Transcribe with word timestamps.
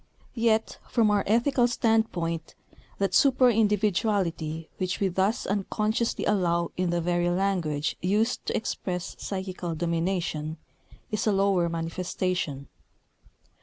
Yet, 0.33 0.79
from 0.89 1.11
our 1.11 1.23
ethical 1.27 1.67
standpoint, 1.67 2.55
that 2.97 3.13
super 3.13 3.51
individuality 3.51 4.67
which 4.79 4.99
we 4.99 5.09
thus 5.09 5.45
unconsciously 5.45 6.25
allow 6.25 6.71
in 6.75 6.89
the 6.89 6.99
very 7.01 7.29
language 7.29 7.95
used 8.01 8.43
to 8.47 8.57
express 8.57 9.15
psychical 9.19 9.75
domination, 9.75 10.57
is 11.11 11.27
a 11.27 11.31
lower 11.31 11.69
manifestation. 11.69 12.67